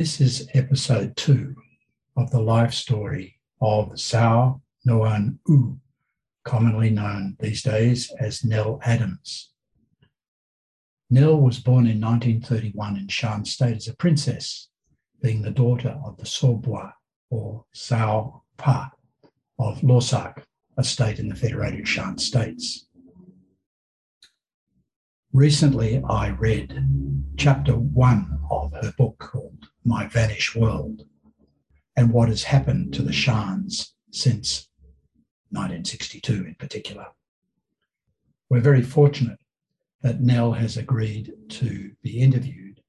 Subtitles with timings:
[0.00, 1.54] This is episode two
[2.16, 5.78] of the life story of Sao Noan Oo,
[6.42, 9.50] commonly known these days as Nel Adams.
[11.10, 14.70] Nel was born in 1931 in Shan State as a princess,
[15.22, 16.94] being the daughter of the Sawbwa
[17.28, 18.90] or Sao Pa
[19.58, 20.44] of Lawksawk,
[20.78, 22.86] a state in the Federated Shan States.
[25.34, 26.86] Recently, I read
[27.36, 31.06] chapter one of her book called My Vanished World
[31.96, 34.68] and what has happened to the Shans since
[35.50, 37.06] 1962 in particular.
[38.48, 39.38] We're very fortunate
[40.02, 42.80] that Nel has agreed to be interviewed,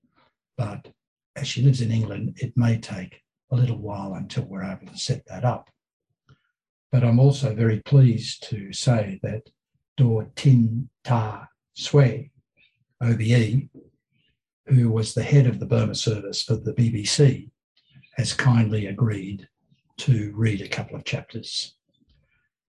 [0.58, 0.90] but
[1.36, 3.22] as she lives in England, it may take
[3.52, 5.70] a little while until we're able to set that up.
[6.92, 9.50] But I'm also very pleased to say that
[9.98, 12.32] Daw Tin Htar Swe,
[13.02, 13.70] OBE,
[14.72, 17.50] who was the head of the Burma service for the BBC,
[18.16, 19.48] has kindly agreed
[19.98, 21.76] to read a couple of chapters.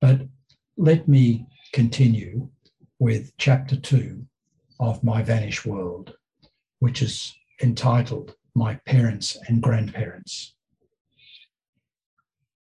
[0.00, 0.22] But
[0.78, 2.48] let me continue
[2.98, 4.24] with chapter two
[4.78, 6.14] of My Vanished World,
[6.78, 10.54] which is entitled My Parents and Grandparents.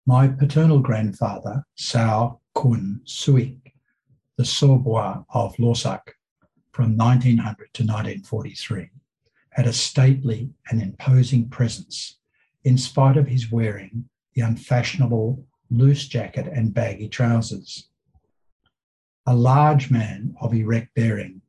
[0.05, 3.71] My paternal grandfather, Sao Kun Suik,
[4.37, 6.11] the Sawbwa of Lawksawk,
[6.73, 8.89] from 1900 to 1943
[9.53, 12.19] had a stately and imposing presence,
[12.63, 17.89] in spite of his wearing the unfashionable loose jacket and baggy trousers.
[19.25, 21.41] A large man of erect bearing,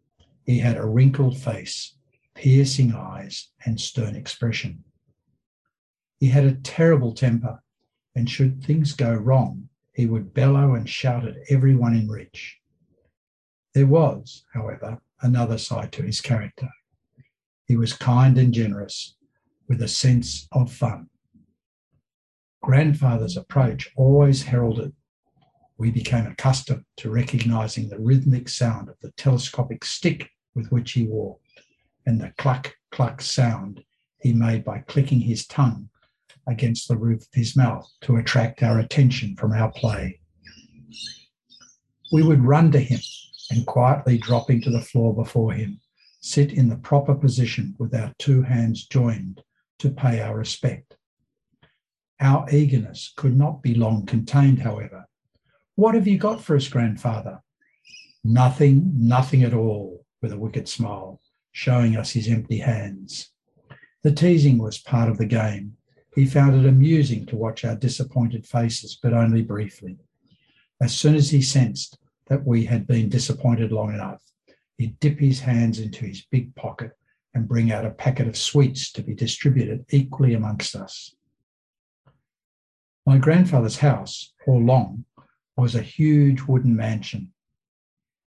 [0.44, 1.96] he had a wrinkled face,
[2.34, 4.84] piercing eyes, and stern expression.
[6.20, 7.62] He had a terrible temper,
[8.14, 12.58] and should things go wrong, he would bellow and shout at everyone in reach.
[13.74, 16.68] There was, however, another side to his character.
[17.66, 19.16] He was kind and generous
[19.68, 21.08] with a sense of fun.
[22.62, 24.92] Grandfather's approach always heralded.
[25.76, 31.04] We became accustomed to recognizing the rhythmic sound of the telescopic stick with which he
[31.06, 31.44] walked
[32.06, 33.82] and the cluck cluck sound
[34.20, 35.88] he made by clicking his tongue
[36.46, 40.20] against the roof of his mouth to attract our attention from our play.
[42.12, 43.00] We would run to him
[43.50, 45.80] and quietly dropping to the floor before him,
[46.24, 49.42] sit in the proper position with our two hands joined
[49.78, 50.96] to pay our respect.
[52.18, 55.04] Our eagerness could not be long contained, however.
[55.74, 57.42] What have you got for us, grandfather?
[58.24, 61.20] Nothing, nothing at all, with a wicked smile,
[61.52, 63.30] showing us his empty hands.
[64.02, 65.76] The teasing was part of the game.
[66.14, 69.98] He found it amusing to watch our disappointed faces, but only briefly.
[70.80, 71.98] As soon as he sensed
[72.28, 74.22] that we had been disappointed long enough.
[74.78, 76.92] He'd dip his hands into his big pocket
[77.34, 81.14] and bring out a packet of sweets to be distributed equally amongst us.
[83.06, 85.04] My grandfather's house, or long,
[85.56, 87.32] was a huge wooden mansion,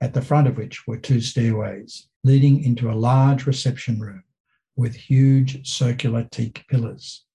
[0.01, 4.23] at the front of which were two stairways leading into a large reception room
[4.75, 7.25] with huge circular teak pillars.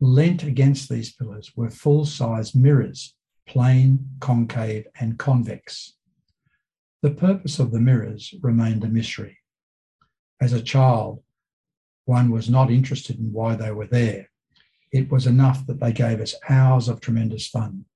[0.00, 3.14] Lent against these pillars were full size mirrors
[3.46, 5.94] plain, concave, and convex.
[7.02, 9.38] The purpose of the mirrors remained a mystery.
[10.38, 11.22] As a child,
[12.04, 14.30] one was not interested in why they were there.
[14.92, 17.86] It was enough that they gave us hours of tremendous fun.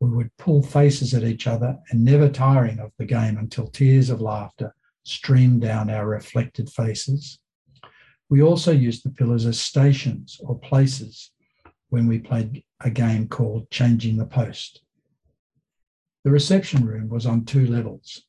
[0.00, 4.10] We would pull faces at each other and never tiring of the game until tears
[4.10, 7.38] of laughter streamed down our reflected faces.
[8.28, 11.30] We also used the pillars as stations or places
[11.88, 14.82] when we played a game called Changing the Post.
[16.22, 18.26] The reception room was on two levels,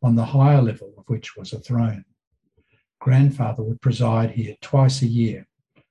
[0.00, 2.04] on the higher level of which was a throne.
[3.00, 5.48] Grandfather would preside here twice a year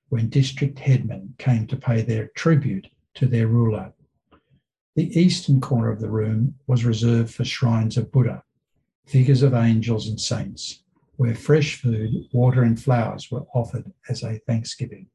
[0.08, 3.92] when district headmen came to pay their tribute to their ruler.
[4.96, 8.42] The eastern corner of the room was reserved for shrines of Buddha,
[9.04, 10.82] figures of angels and saints,
[11.16, 15.08] where fresh food, water, and flowers were offered as a thanksgiving.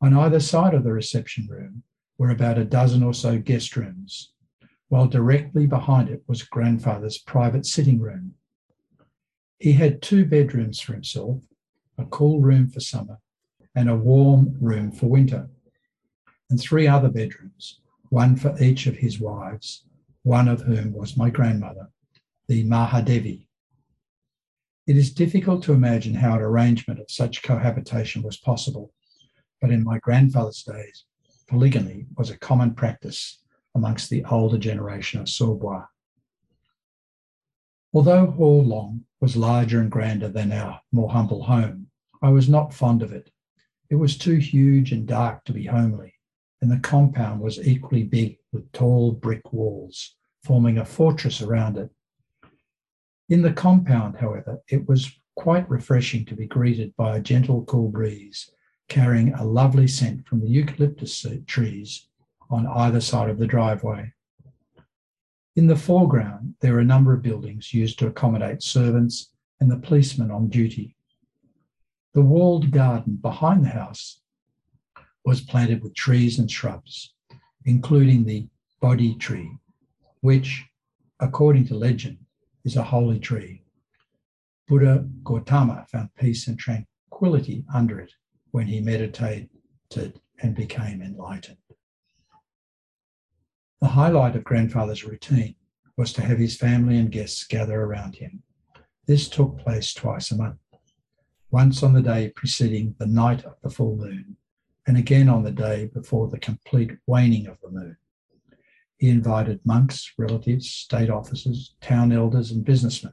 [0.00, 1.84] On either side of the reception room
[2.18, 4.32] were about a dozen or so guest rooms,
[4.88, 8.34] while directly behind it was grandfather's private sitting room.
[9.58, 11.42] He had two bedrooms for himself,
[11.98, 13.18] a cool room for summer
[13.74, 15.48] and a warm room for winter,
[16.48, 19.84] and three other bedrooms, one for each of his wives,
[20.22, 21.90] one of whom was my grandmother,
[22.46, 23.48] the Mahadevi.
[24.86, 28.92] It is difficult to imagine how an arrangement of such cohabitation was possible
[29.64, 31.04] but in my grandfather's days,
[31.48, 33.40] polygamy was a common practice
[33.74, 35.86] amongst the older generation of Sawbwas.
[37.92, 41.88] Although Haw Long was larger and grander than our more humble home,
[42.22, 43.30] I was not fond of it
[43.90, 46.14] It was too huge and dark to be homely,
[46.60, 51.90] and the compound was equally big with tall brick walls, forming a fortress around it.
[53.28, 57.88] In the compound, however, it was quite refreshing to be greeted by a gentle, cool
[57.88, 58.50] breeze
[58.88, 62.08] carrying a lovely scent from the eucalyptus trees
[62.50, 64.12] on either side of the driveway.
[65.56, 69.30] In the foreground, there are a number of buildings used to accommodate servants
[69.60, 70.96] and the policemen on duty.
[72.12, 74.20] The walled garden behind the house
[75.24, 77.14] was planted with trees and shrubs,
[77.64, 78.48] including the
[78.80, 79.50] Bodhi tree,
[80.20, 80.64] which,
[81.20, 82.18] according to legend,
[82.64, 83.62] is a holy tree.
[84.66, 88.12] Buddha Gautama found peace and tranquility under it
[88.50, 89.48] when he meditated
[90.42, 91.58] and became enlightened.
[93.84, 95.56] The highlight of grandfather's routine
[95.98, 98.42] was to have his family and guests gather around him.
[99.06, 100.58] This took place twice a month,
[101.50, 104.38] once on the day preceding the night of the full moon,
[104.86, 107.98] and again on the day before the complete waning of the moon.
[108.96, 113.12] He invited monks, relatives, state officers, town elders, and businessmen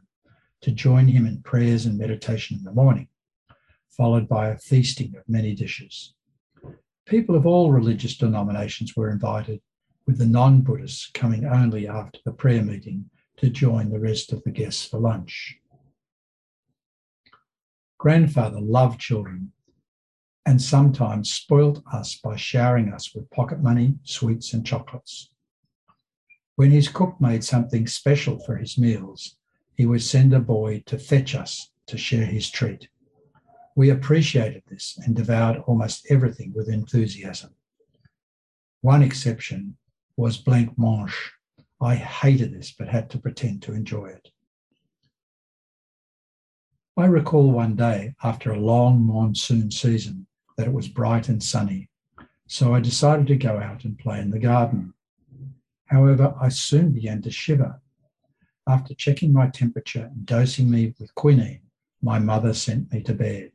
[0.61, 3.09] to join him in prayers and meditation in the morning,
[3.89, 6.13] followed by a feasting of many dishes.
[7.05, 9.59] People of all religious denominations were invited,
[10.05, 14.43] with the non Buddhists coming only after the prayer meeting to join the rest of
[14.43, 15.57] the guests for lunch.
[17.97, 19.51] Grandfather loved children
[20.45, 25.29] and sometimes spoilt us by showering us with pocket money, sweets, and chocolates.
[26.55, 29.37] When his cook made something special for his meals,
[29.75, 32.89] he would send a boy to fetch us to share his treat.
[33.75, 37.55] We appreciated this and devoured almost everything with enthusiasm.
[38.81, 39.77] One exception
[40.21, 41.31] was blanc mange.
[41.81, 44.29] I hated this but had to pretend to enjoy it.
[46.95, 50.27] I recall one day after a long monsoon season
[50.57, 51.89] that it was bright and sunny,
[52.45, 54.93] so I decided to go out and play in the garden.
[55.87, 57.81] However, I soon began to shiver.
[58.67, 61.63] After checking my temperature and dosing me with quinine,
[62.03, 63.53] my mother sent me to bed.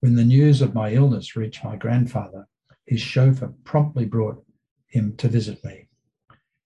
[0.00, 2.48] When the news of my illness reached my grandfather,
[2.86, 4.42] his chauffeur promptly brought
[4.88, 5.88] him to visit me.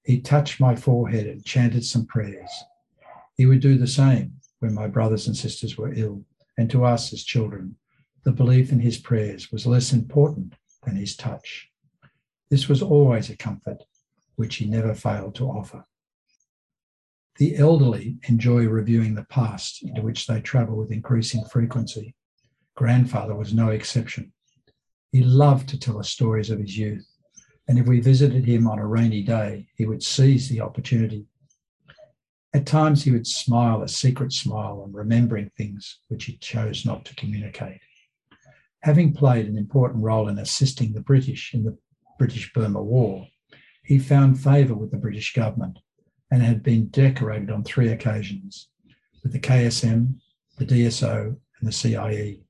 [0.05, 2.51] He touched my forehead and chanted some prayers.
[3.37, 6.25] He would do the same when my brothers and sisters were ill,
[6.57, 7.77] and to us as children,
[8.25, 10.55] the belief in his prayers was less important
[10.85, 11.69] than his touch.
[12.51, 13.83] This was always a comfort
[14.37, 15.85] which he never failed to offer.
[17.37, 22.15] The elderly enjoy reviewing the past into which they travel with increasing frequency.
[22.75, 24.33] Grandfather was no exception.
[25.13, 27.07] He loved to tell us stories of his youth,
[27.69, 31.27] and if we visited him on a rainy day, he would seize the opportunity.
[32.55, 37.05] At times, he would smile a secret smile on remembering things which he chose not
[37.07, 37.81] to communicate.
[38.83, 41.79] Having played an important role in assisting the British in the
[42.19, 43.27] British Burma War,
[43.85, 45.79] he found favour with the British government
[46.31, 48.69] and had been decorated on three occasions
[49.23, 50.17] with the KSM,
[50.59, 52.41] the DSO, and the CIE.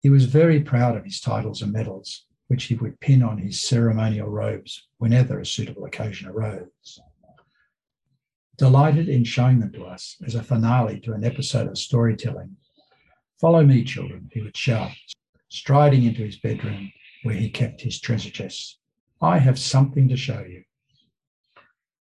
[0.00, 3.62] He was very proud of his titles and medals, which he would pin on his
[3.62, 6.98] ceremonial robes whenever a suitable occasion arose.
[8.58, 12.56] Delighted in showing them to us as a finale to an episode of storytelling,
[13.40, 14.90] Follow me, children, he would shout,
[15.48, 16.92] striding into his bedroom
[17.22, 18.78] where he kept his treasure chests.
[19.22, 20.64] I have something to show you.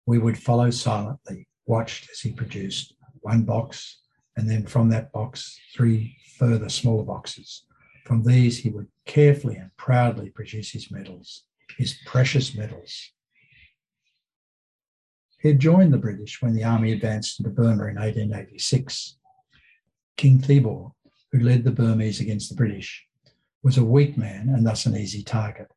[0.07, 3.99] We would follow silently, watched as he produced one box,
[4.35, 7.65] and then from that box, three further smaller boxes.
[8.05, 11.43] From these, he would carefully and proudly produce his medals,
[11.77, 13.11] his precious medals.
[15.41, 19.17] He had joined the British when the army advanced into Burma in 1886.
[20.15, 20.91] King Thibaw,
[21.31, 23.03] who led the Burmese against the British,
[23.63, 25.71] was a weak man and thus an easy target.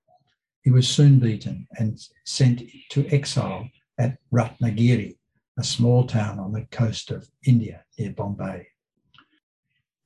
[0.60, 3.66] He was soon beaten and sent to exile
[3.98, 5.16] at Ratnagiri,
[5.58, 8.66] a small town on the coast of India near Bombay.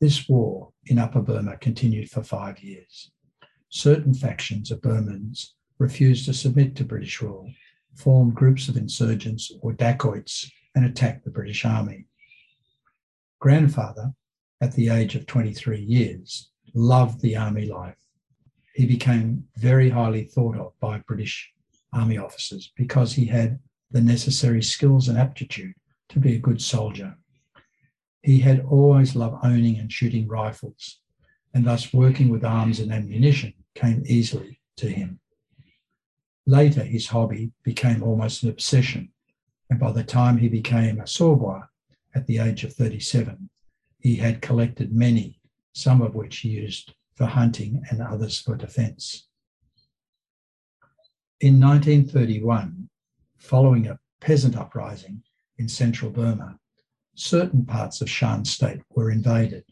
[0.01, 3.11] This war in Upper Burma continued for five years.
[3.69, 7.51] Certain factions of Burmans refused to submit to British rule,
[7.95, 12.07] formed groups of insurgents or dacoits, and attacked the British Army.
[13.41, 14.15] Grandfather,
[14.61, 17.97] at the age of 23 years, loved the army life
[18.77, 21.51] he became very highly thought of by British
[21.95, 23.59] army officers because he had
[23.91, 25.73] the necessary skills and aptitude
[26.11, 27.17] to be a good soldier.
[28.21, 31.01] He had always loved owning and shooting rifles,
[31.55, 35.21] and thus working with arms and ammunition came easily to him.
[36.47, 39.11] Later, his hobby became almost an obsession,
[39.71, 41.67] and by the time he became a saubois
[42.15, 43.49] at the age of 37,
[44.01, 45.41] he had collected many,
[45.73, 49.27] some of which he used for hunting and others for defence.
[51.41, 52.89] In 1931,
[53.39, 55.23] following a peasant uprising
[55.59, 56.59] in central Burma,
[57.15, 59.65] certain parts of Shan state were invaded.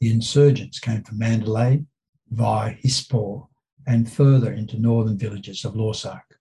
[0.00, 1.84] The insurgents came from Mandalay
[2.30, 3.46] via Hsipaw
[3.86, 6.38] and further into northern villages of Lawksawk.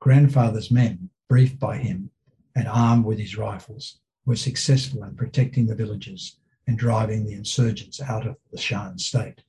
[0.00, 2.10] Grandfather's men, briefed by him
[2.54, 6.36] and armed with his rifles, were successful in protecting the villages
[6.66, 9.42] and driving the insurgents out of the Shan state.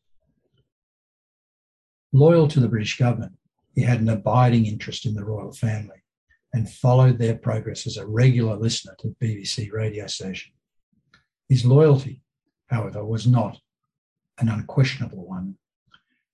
[2.13, 3.33] Loyal to the British government,
[3.75, 6.03] he had an abiding interest in the royal family
[6.53, 10.53] and followed their progress as a regular listener to BBC radio station.
[11.47, 12.21] His loyalty,
[12.67, 13.59] however, was not
[14.39, 15.57] an unquestionable one.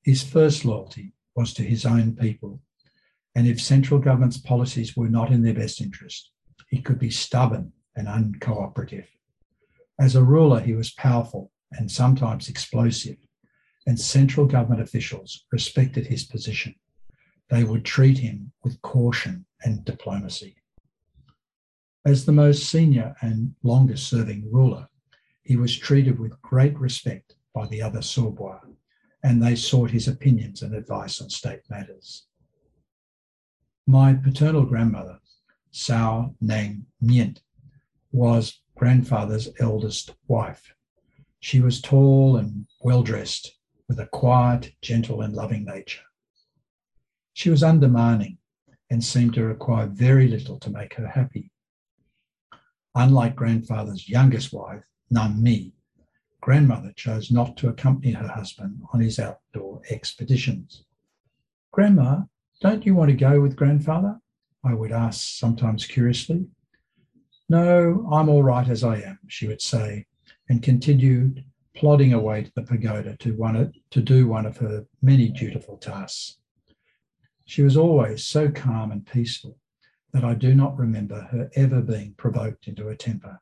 [0.04, 2.62] His first loyalty was to his own people,
[3.36, 6.32] and if central government's policies were not in their best interest,
[6.70, 9.08] he could be stubborn and uncooperative.
[10.00, 13.18] As a ruler, he was powerful and sometimes explosive,
[13.88, 16.76] and central government officials respected his position
[17.50, 20.56] they would treat him with caution and diplomacy.
[22.06, 24.88] As the most senior and longest serving ruler,
[25.44, 28.60] he was treated with great respect by the other Sawbwas,
[29.24, 32.28] and they sought his opinions and advice on state matters.
[33.88, 35.20] My paternal grandmother,
[35.72, 37.40] Sao Nang Mient,
[38.12, 40.74] was grandfather's eldest wife.
[41.40, 43.58] She was tall and well dressed,
[43.88, 46.02] with a quiet, gentle, and loving nature.
[47.34, 48.38] She was undemanding
[48.90, 51.52] and seemed to require very little to make her happy.
[52.96, 55.75] Unlike grandfather's youngest wife, Nam Mi,
[56.46, 60.84] grandmother chose not to accompany her husband on his outdoor expeditions.
[61.72, 62.22] Grandma,
[62.62, 64.20] don't you want to go with grandfather?
[64.64, 66.46] I would ask sometimes curiously.
[67.50, 70.06] No, I'm all right as I am, she would say,
[70.48, 71.44] and continued
[71.76, 76.38] plodding away to the pagoda to, one, to do one of her many dutiful tasks.
[77.46, 79.58] She was always so calm and peaceful
[80.14, 83.42] that I do not remember her ever being provoked into a temper.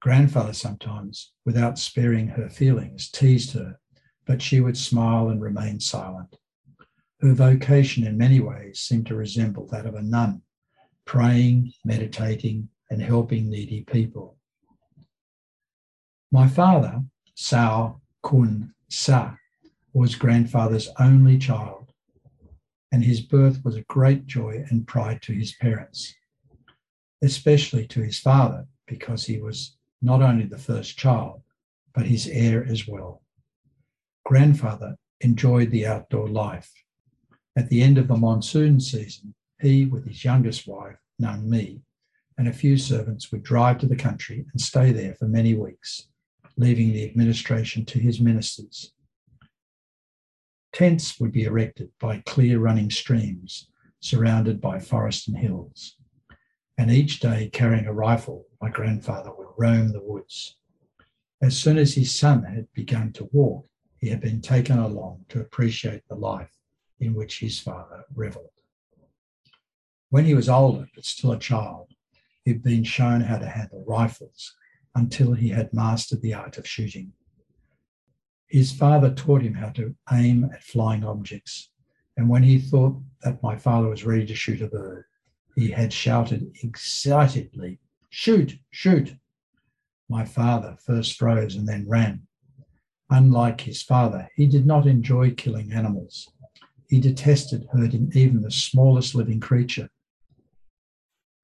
[0.00, 3.78] Grandfather sometimes, without sparing her feelings, teased her,
[4.26, 6.36] but she would smile and remain silent.
[7.20, 10.42] Her vocation in many ways seemed to resemble that of a nun,
[11.04, 14.38] praying, meditating, and helping needy people.
[16.32, 17.02] My father,
[17.34, 19.34] Sao Kun Sa,
[19.92, 21.90] was grandfather's only child
[22.92, 26.14] and his birth was a great joy and pride to his parents,
[27.22, 31.42] especially to his father, because he was not only the first child,
[31.94, 33.22] but his heir as well.
[34.24, 36.70] Grandfather enjoyed the outdoor life.
[37.56, 41.82] At the end of the monsoon season, he, with his youngest wife, Nang Mi,
[42.38, 46.08] and a few servants would drive to the country and stay there for many weeks,
[46.56, 48.92] leaving the administration to his ministers.
[50.72, 53.68] Tents would be erected by clear running streams
[54.00, 55.96] surrounded by forest and hills.
[56.78, 60.56] And each day, carrying a rifle, my grandfather would roam the woods.
[61.42, 63.66] As soon as his son had begun to walk,
[63.98, 66.52] he had been taken along to appreciate the life
[67.00, 68.50] in which his father revelled.
[70.10, 71.88] When he was older, but still a child,
[72.44, 74.54] he'd been shown how to handle rifles
[74.94, 77.12] until he had mastered the art of shooting.
[78.48, 81.70] His father taught him how to aim at flying objects.
[82.16, 85.04] And when he thought that my father was ready to shoot a bird,
[85.54, 87.78] he had shouted excitedly,
[88.10, 89.14] Shoot, shoot.
[90.08, 92.26] My father first froze and then ran.
[93.08, 96.28] Unlike his father, he did not enjoy killing animals.
[96.88, 99.88] He detested hurting even the smallest living creature.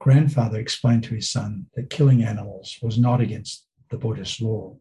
[0.01, 4.77] Grandfather explained to his son that killing animals was not against the Buddhist law.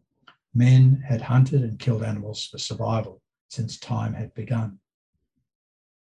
[0.54, 4.78] Men had hunted and killed animals for survival since time had begun.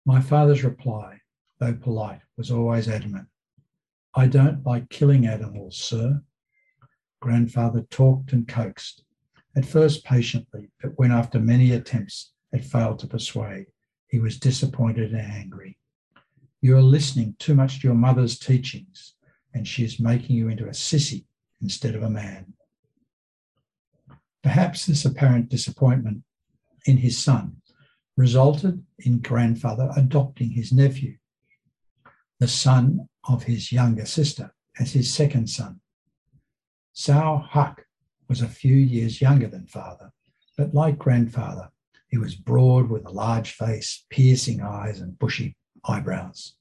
[0.06, 1.20] My father's reply,
[1.58, 3.28] though polite, was always adamant.
[4.18, 6.22] I don't like killing animals, sir.
[7.20, 9.04] Grandfather talked and coaxed,
[9.54, 13.66] at first patiently, but when after many attempts had failed to persuade,
[14.08, 15.76] he was disappointed and angry.
[16.62, 19.16] You are listening too much to your mother's teachings,
[19.52, 21.26] and she is making you into a sissy
[21.60, 22.54] instead of a man.
[24.42, 26.22] Perhaps this apparent disappointment
[26.86, 27.56] in his son
[28.16, 31.18] resulted in grandfather adopting his nephew,
[32.40, 35.80] the son of his younger sister, as his second son.
[36.92, 37.84] Sao Huck
[38.28, 40.12] was a few years younger than father,
[40.56, 41.70] but like grandfather,
[42.08, 46.54] he was broad with a large face, piercing eyes, and bushy eyebrows.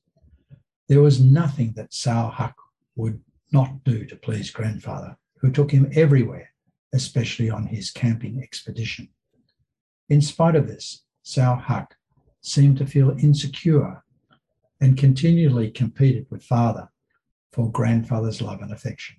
[0.88, 2.56] There was nothing that Sao Huck
[2.96, 6.50] would not do to please grandfather, who took him everywhere
[6.96, 9.10] especially on his camping expedition.
[10.10, 11.96] In spite of this, Sao Huck
[12.42, 14.04] seemed to feel insecure
[14.82, 16.90] and continually competed with father
[17.52, 19.16] for grandfather's love and affection.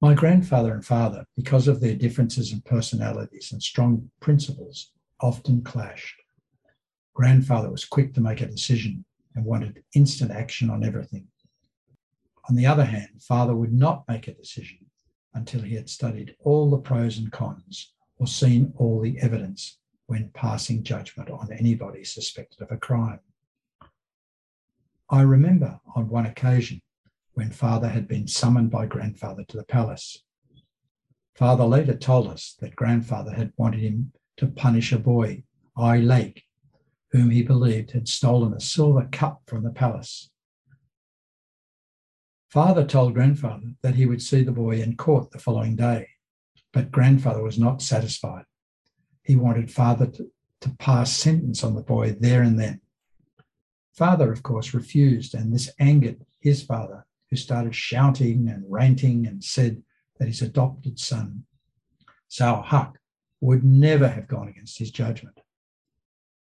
[0.00, 6.20] My grandfather and father, because of their differences in personalities and strong principles, often clashed.
[7.14, 11.28] Grandfather was quick to make a decision and wanted instant action on everything.
[12.48, 14.78] On the other hand, father would not make a decision
[15.34, 19.78] until he had studied all the pros and cons or seen all the evidence
[20.12, 23.20] when passing judgment on anybody suspected of a crime.
[25.08, 26.82] I remember on one occasion
[27.32, 30.22] when father had been summoned by grandfather to the palace.
[31.34, 35.44] Father later told us that grandfather had wanted him to punish a boy,
[35.78, 36.42] I Lake,
[37.12, 40.28] whom he believed had stolen a silver cup from the palace.
[42.50, 46.10] Father told grandfather that he would see the boy in court the following day,
[46.70, 48.44] but grandfather was not satisfied.
[49.22, 52.80] He wanted father to, to pass sentence on the boy there and then.
[53.92, 59.44] Father, of course, refused, and this angered his father, who started shouting and ranting and
[59.44, 59.82] said
[60.18, 61.44] that his adopted son,
[62.28, 62.98] Sao Huck,
[63.40, 65.40] would never have gone against his judgment.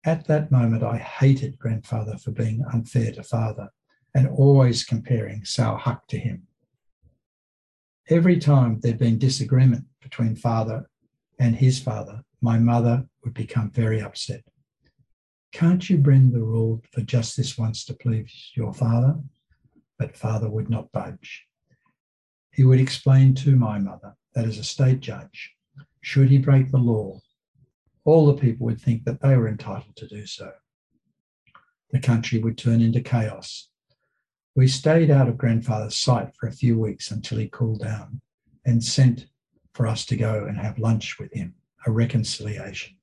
[0.05, 3.69] At that moment, I hated grandfather for being unfair to father
[4.13, 6.47] and always comparing Sao Huck to him.
[8.09, 10.89] Every time there'd been disagreement between father
[11.39, 14.43] and his father, my mother would become very upset.
[15.51, 19.15] Can't you bend the rule for just this once to please your father?
[20.03, 21.45] but father would not budge.
[22.51, 25.55] He would explain to my mother that as a state judge,
[26.01, 27.21] should he break the law,
[28.03, 30.51] all the people would think that they were entitled to do so.
[31.91, 33.69] The country would turn into chaos.
[34.55, 38.19] We stayed out of grandfather's sight for a few weeks until he cooled down
[38.65, 39.27] and sent
[39.73, 42.95] for us to go and have lunch with him, a reconciliation.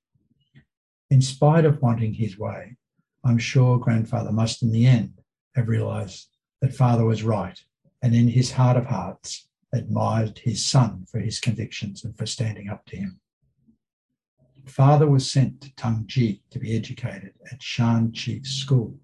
[1.11, 2.77] In spite of wanting his way,
[3.25, 5.21] I'm sure grandfather must in the end
[5.55, 6.29] have realized
[6.61, 7.61] that father was right
[8.03, 12.69] and in his heart of hearts admired his son for his convictions and for standing
[12.69, 13.21] up to him.
[14.67, 18.99] Father was sent to Taunggyi to be educated at Shan Chief School,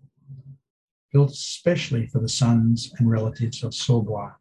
[1.12, 4.35] built especially for the sons and relatives of Sawbwa.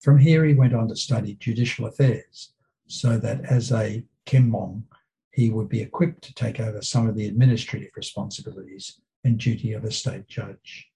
[0.00, 2.52] From here, he went on to study judicial affairs
[2.88, 4.82] so that as a Kemmong,
[5.30, 9.84] he would be equipped to take over some of the administrative responsibilities and duty of
[9.84, 10.88] a state judge.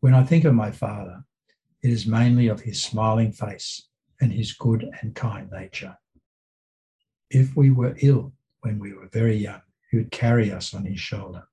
[0.00, 1.24] When I think of my father,
[1.82, 3.88] it is mainly of his smiling face
[4.20, 5.96] and his good and kind nature.
[7.30, 11.00] If we were ill when we were very young, he would carry us on his
[11.00, 11.44] shoulder,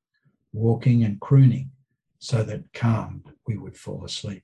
[0.54, 1.72] walking and crooning
[2.20, 4.44] so that calmed we would fall asleep.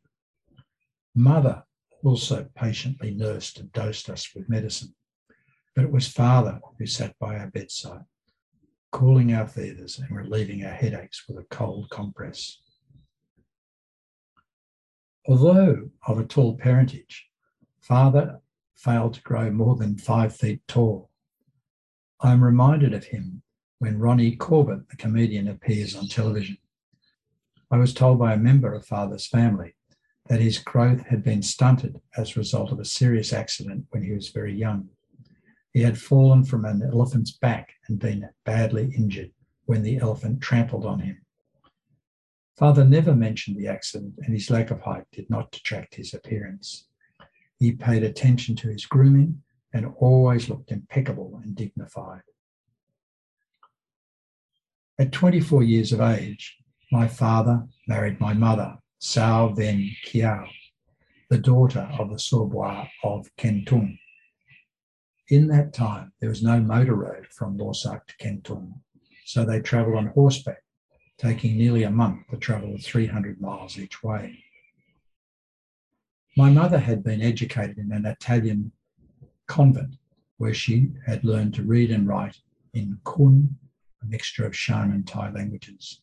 [1.16, 1.64] Mother
[2.04, 4.94] also patiently nursed and dosed us with medicine,
[5.76, 8.06] but it was father who sat by our bedside,
[8.92, 12.60] cooling our fevers and relieving our headaches with a cold compress.
[15.28, 17.28] Although of a tall parentage,
[17.82, 18.40] father
[18.76, 21.10] failed to grow more than five feet tall.
[22.22, 23.42] I am reminded of him
[23.80, 26.58] when Ronnie Corbett, the comedian, appears on television.
[27.70, 29.76] I was told by a member of father's family
[30.30, 34.12] that his growth had been stunted as a result of a serious accident when he
[34.12, 34.90] was very young.
[35.74, 39.32] He had fallen from an elephant's back and been badly injured
[39.66, 41.22] when the elephant trampled on him.
[42.58, 46.88] Father never mentioned the accident, and his lack of height did not detract his appearance.
[47.60, 52.22] He paid attention to his grooming and always looked impeccable and dignified.
[54.98, 56.58] At 24 years of age,
[56.92, 60.48] my father married my mother, Sao Ven Kiao,
[61.30, 64.00] the daughter of the Sawbwa of Kengtung.
[65.30, 68.74] In that time, there was no motor road from Lawksawk to Kengtung,
[69.26, 70.64] so they travelled on horseback
[71.20, 74.44] taking nearly a month to travel 300 miles each way.
[76.36, 78.72] My mother had been educated in an Italian
[79.48, 79.96] convent
[80.38, 82.38] where she had learned to read and write
[82.74, 83.58] in Kun,
[84.02, 86.02] a mixture of Shan and Thai languages.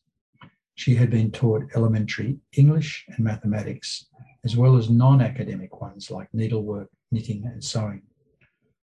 [0.75, 4.07] She had been taught elementary English and mathematics,
[4.43, 8.03] as well as non academic ones like needlework, knitting, and sewing.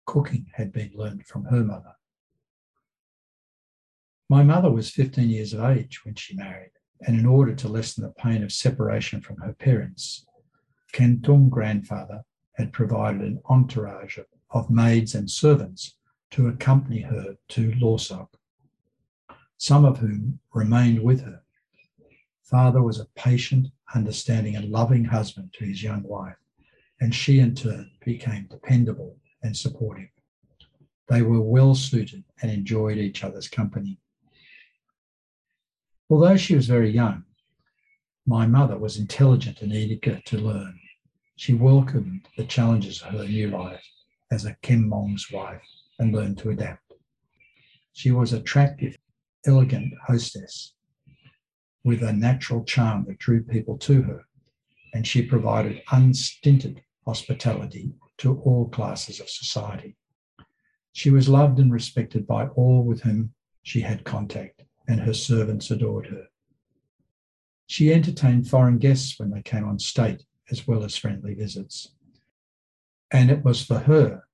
[0.04, 1.94] Cooking had been learned from her mother.
[4.28, 6.72] My mother was 15 years of age when she married,
[7.06, 10.26] and in order to lessen the pain of separation from her parents,
[10.92, 14.18] Kengtung grandfather had provided an entourage
[14.50, 15.94] of maids and servants
[16.32, 18.36] to accompany her to Lawksawk,
[19.56, 21.42] some of whom remained with her.
[22.48, 26.38] Father was a patient, understanding, and loving husband to his young wife,
[26.98, 30.08] and she in turn became dependable and supportive.
[31.08, 33.98] They were well suited and enjoyed each other's company.
[36.08, 37.24] Although she was very young,
[38.24, 40.80] my mother was intelligent and eager to learn.
[41.36, 43.84] She welcomed the challenges of her new life
[44.30, 45.62] as a Kemmong's wife
[45.98, 46.94] and learned to adapt.
[47.92, 48.96] She was attractive,
[49.44, 50.72] elegant hostess
[51.88, 54.26] with a natural charm that drew people to her,
[54.92, 59.96] and she provided unstinted hospitality to all classes of society.
[60.92, 65.70] She was loved and respected by all with whom she had contact, and her servants
[65.70, 66.24] adored her.
[67.68, 71.94] She entertained foreign guests when they came on state, as well as friendly visits.
[73.10, 74.24] And it was for her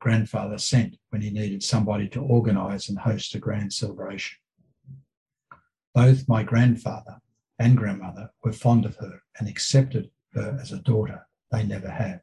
[0.00, 4.36] grandfather sent when he needed somebody to organise and host a grand celebration.
[5.94, 7.20] Both my grandfather
[7.58, 12.20] and grandmother were fond of her and accepted her as a daughter they never had.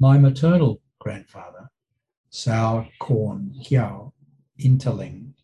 [0.00, 1.70] My maternal grandfather,
[2.30, 4.12] Sao Kawng Kiao
[4.60, 5.34] Intaleng,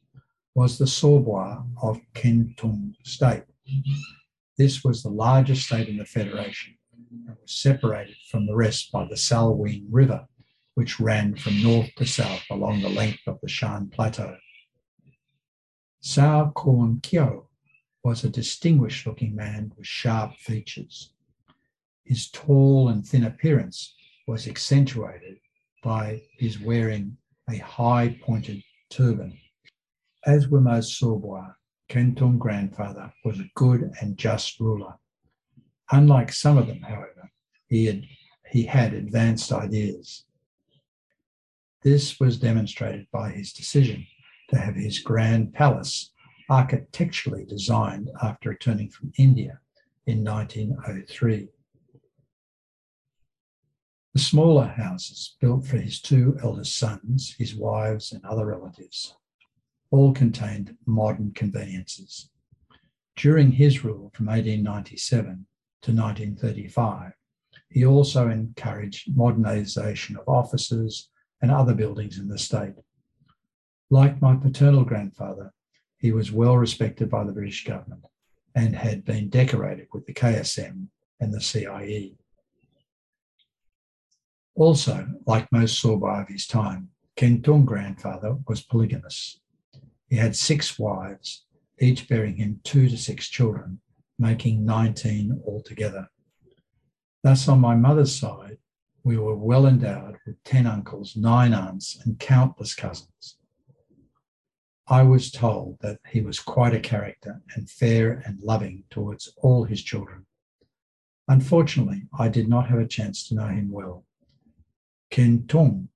[0.54, 3.44] was the Sawbwa of Kengtung State.
[4.56, 6.76] This was the largest state in the Federation
[7.28, 10.26] and was separated from the rest by the Salween River,
[10.74, 14.36] which ran from north to south along the length of the Shan Plateau.
[16.00, 17.48] Sao Korn Kyo
[18.02, 21.12] was a distinguished looking man with sharp features.
[22.04, 23.94] His tall and thin appearance
[24.26, 25.38] was accentuated
[25.82, 27.16] by his wearing
[27.48, 29.38] a high pointed turban
[30.28, 31.54] as were most Sawbwa,
[31.88, 34.94] Kengtung grandfather was a good and just ruler.
[35.90, 37.30] Unlike some of them, however,
[37.68, 38.02] he had,
[38.50, 40.24] he had advanced ideas.
[41.82, 44.06] This was demonstrated by his decision
[44.48, 46.12] to have his grand palace
[46.50, 49.60] architecturally designed after returning from India
[50.06, 51.48] in 1903.
[54.14, 59.14] The smaller houses built for his two eldest sons, his wives, and other relatives
[59.90, 62.30] all contained modern conveniences.
[63.16, 65.24] During his rule from 1897
[65.82, 67.12] to 1935,
[67.70, 71.08] he also encouraged modernisation of offices
[71.42, 72.74] and other buildings in the state.
[73.90, 75.52] Like my paternal grandfather,
[75.96, 78.04] he was well respected by the British government
[78.54, 80.88] and had been decorated with the KSM
[81.20, 82.16] and the CIE.
[84.54, 89.40] Also, like most Sawbwa of his time, Kengtung grandfather was polygamous.
[90.08, 91.44] He had six wives,
[91.80, 93.80] each bearing him two to six children,
[94.18, 96.08] making 19 altogether.
[97.22, 98.58] Thus, on my mother's side,
[99.02, 103.37] we were well endowed with 10 uncles, nine aunts, and countless cousins.
[104.90, 109.64] I was told that he was quite a character and fair and loving towards all
[109.64, 110.24] his children.
[111.28, 114.06] Unfortunately, I did not have a chance to know him well.
[115.10, 115.88] Kengtung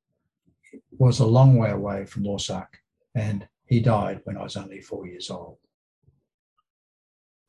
[0.91, 2.81] was a long way away from Lawksawk,
[3.15, 5.57] and he died when I was only four years old.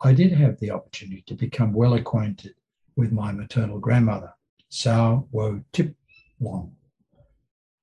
[0.02, 2.56] I did have the opportunity to become well acquainted
[2.96, 4.34] with my maternal grandmother,
[4.70, 5.94] Sao Wo Tip
[6.40, 6.76] Wong.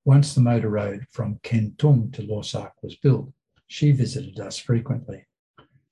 [0.03, 3.31] Once the motor road from Kengtung to Lawksawk was built,
[3.71, 5.25] she visited us frequently.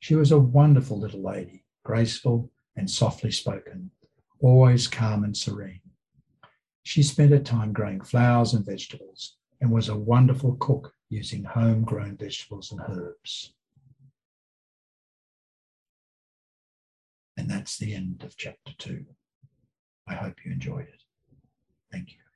[0.01, 3.91] She was a wonderful little lady, graceful and softly spoken,
[4.41, 5.79] always calm and serene.
[6.83, 12.17] She spent her time growing flowers and vegetables and was a wonderful cook using homegrown
[12.17, 13.53] vegetables and herbs.
[17.37, 19.05] And that's the end of chapter two.
[20.05, 21.03] I hope you enjoyed it.
[21.93, 22.28] Thank you.